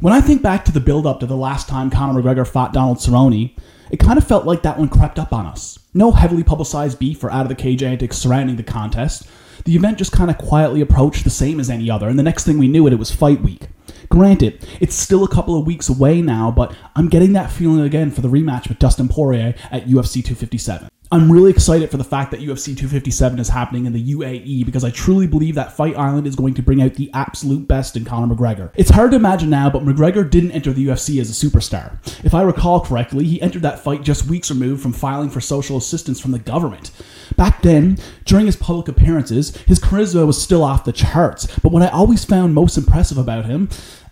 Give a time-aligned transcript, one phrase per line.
[0.00, 2.72] When I think back to the build up to the last time Conor McGregor fought
[2.72, 3.54] Donald Cerrone,
[3.90, 5.78] it kind of felt like that one crept up on us.
[5.92, 9.28] No heavily publicized beef or out of the cage antics surrounding the contest.
[9.66, 12.44] The event just kind of quietly approached the same as any other, and the next
[12.44, 13.68] thing we knew it, it was fight week.
[14.08, 18.10] Granted, it's still a couple of weeks away now, but I'm getting that feeling again
[18.10, 20.88] for the rematch with Dustin Poirier at UFC 257.
[21.12, 24.84] I'm really excited for the fact that UFC 257 is happening in the UAE because
[24.84, 28.04] I truly believe that Fight Island is going to bring out the absolute best in
[28.04, 28.70] Conor McGregor.
[28.76, 31.98] It's hard to imagine now, but McGregor didn't enter the UFC as a superstar.
[32.24, 35.76] If I recall correctly, he entered that fight just weeks removed from filing for social
[35.76, 36.92] assistance from the government.
[37.36, 41.82] Back then, during his public appearances, his charisma was still off the charts, but what
[41.82, 43.68] I always found most impressive about him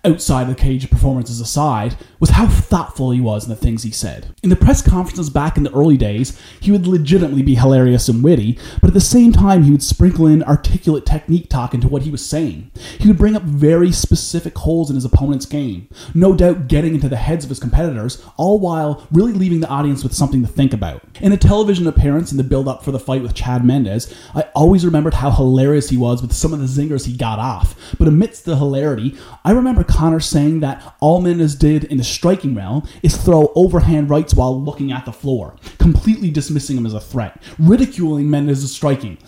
[0.08, 4.34] outside the cage performances aside, was how thoughtful he was in the things he said.
[4.42, 8.24] In the press conferences back in the early days, he would legitimately be hilarious and
[8.24, 12.02] witty, but at the same time, he would sprinkle in articulate technique talk into what
[12.02, 12.70] he was saying.
[12.98, 17.09] He would bring up very specific holes in his opponent's game, no doubt getting into
[17.09, 20.72] the heads of his competitors, all while really leaving the audience with something to think
[20.72, 21.02] about.
[21.20, 24.43] In a television appearance in the build up for the fight with Chad Mendes, I
[24.54, 28.09] always remembered how hilarious he was with some of the zingers he got off, but
[28.09, 32.87] amidst the hilarity, I remember Conor saying that all Mendes did in the striking realm
[33.02, 37.43] is throw overhand rights while looking at the floor, completely dismissing him as a threat,
[37.59, 39.18] ridiculing Mendes' striking.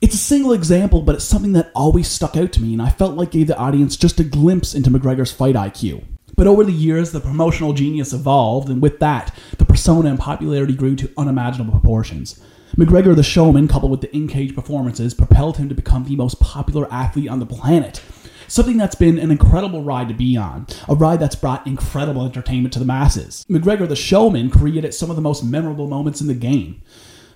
[0.00, 2.88] It's a single example, but it's something that always stuck out to me, and I
[2.88, 6.02] felt like gave the audience just a glimpse into McGregor's fight IQ.
[6.36, 10.74] But over the years, the promotional genius evolved, and with that, the persona and popularity
[10.74, 12.42] grew to unimaginable proportions.
[12.76, 16.40] McGregor the showman, coupled with the in cage performances, propelled him to become the most
[16.40, 18.02] popular athlete on the planet
[18.50, 22.72] something that's been an incredible ride to be on, a ride that's brought incredible entertainment
[22.72, 23.46] to the masses.
[23.48, 26.82] McGregor, the showman, created some of the most memorable moments in the game.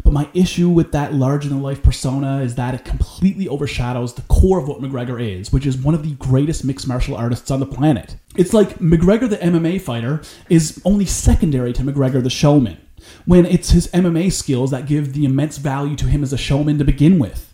[0.03, 4.23] But my issue with that larger than life persona is that it completely overshadows the
[4.23, 7.61] core of what McGregor is, which is one of the greatest mixed martial artists on
[7.61, 8.17] the planet.
[8.37, 10.21] It's like McGregor, the MMA fighter,
[10.51, 12.77] is only secondary to McGregor, the showman,
[13.25, 16.77] when it's his MMA skills that give the immense value to him as a showman
[16.79, 17.54] to begin with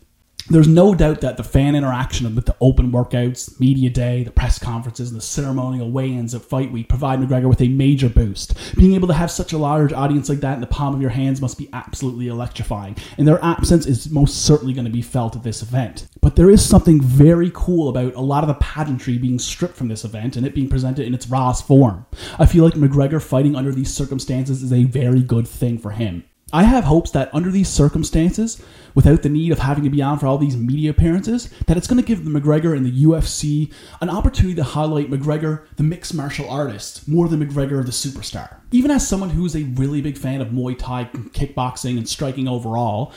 [0.50, 4.58] there's no doubt that the fan interaction with the open workouts, media day, the press
[4.58, 8.54] conferences, and the ceremonial weigh-ins at Fight Week provide McGregor with a major boost.
[8.76, 11.10] Being able to have such a large audience like that in the palm of your
[11.10, 15.36] hands must be absolutely electrifying, and their absence is most certainly going to be felt
[15.36, 16.08] at this event.
[16.20, 19.88] But there is something very cool about a lot of the pageantry being stripped from
[19.88, 22.06] this event and it being presented in its rawest form.
[22.38, 26.24] I feel like McGregor fighting under these circumstances is a very good thing for him.
[26.52, 28.60] I have hopes that under these circumstances,
[28.94, 31.86] without the need of having to be on for all these media appearances, that it's
[31.86, 36.14] going to give the McGregor and the UFC an opportunity to highlight McGregor, the mixed
[36.14, 38.56] martial artist, more than McGregor, the superstar.
[38.72, 42.48] Even as someone who is a really big fan of Muay Thai, kickboxing, and striking
[42.48, 43.12] overall,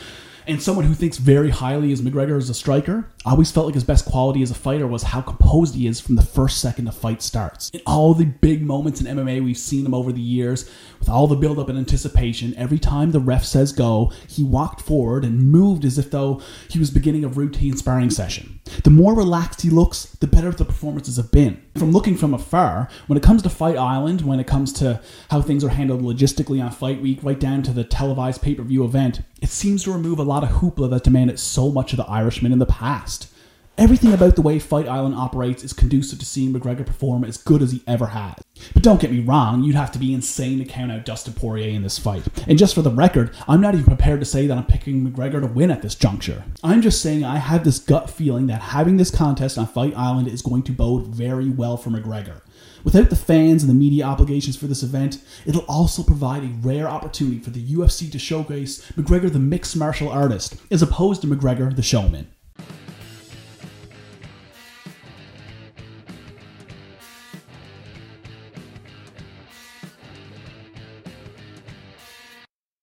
[0.47, 3.75] and someone who thinks very highly of McGregor as a striker, I always felt like
[3.75, 6.85] his best quality as a fighter was how composed he is from the first second
[6.85, 7.69] the fight starts.
[7.69, 11.27] In all the big moments in MMA we've seen him over the years, with all
[11.27, 15.51] the build up and anticipation, every time the ref says go, he walked forward and
[15.51, 18.59] moved as if though he was beginning a routine sparring session.
[18.83, 21.61] The more relaxed he looks, the better the performances have been.
[21.75, 25.01] From looking from afar, when it comes to Fight Island, when it comes to
[25.31, 28.61] how things are handled logistically on Fight Week, right down to the televised pay per
[28.61, 31.97] view event, it seems to remove a lot of hoopla that demanded so much of
[31.97, 33.28] the Irishman in the past.
[33.75, 37.63] Everything about the way Fight Island operates is conducive to seeing McGregor perform as good
[37.63, 38.35] as he ever has.
[38.74, 41.69] But don't get me wrong, you'd have to be insane to count out Dustin Poirier
[41.69, 42.24] in this fight.
[42.47, 45.41] And just for the record, I'm not even prepared to say that I'm picking McGregor
[45.41, 46.44] to win at this juncture.
[46.63, 50.28] I'm just saying I have this gut feeling that having this contest on Fight Island
[50.28, 52.41] is going to bode very well for McGregor.
[52.84, 56.88] Without the fans and the media obligations for this event, it'll also provide a rare
[56.88, 61.74] opportunity for the UFC to showcase McGregor the mixed martial artist, as opposed to McGregor
[61.74, 62.28] the showman.